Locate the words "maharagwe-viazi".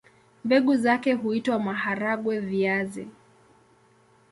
1.59-3.07